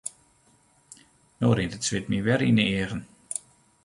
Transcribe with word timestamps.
No 1.41 1.47
rint 1.59 1.75
it 1.77 1.83
swit 1.87 2.09
my 2.11 2.19
wer 2.25 2.41
yn 2.49 2.61
'e 2.61 2.65
eagen. 2.79 3.01